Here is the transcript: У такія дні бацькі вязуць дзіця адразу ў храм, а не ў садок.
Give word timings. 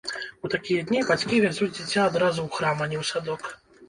У 0.47 0.49
такія 0.53 0.85
дні 0.91 1.01
бацькі 1.09 1.41
вязуць 1.43 1.69
дзіця 1.75 2.05
адразу 2.05 2.39
ў 2.47 2.49
храм, 2.57 2.81
а 2.87 2.89
не 2.95 2.99
ў 3.01 3.03
садок. 3.11 3.45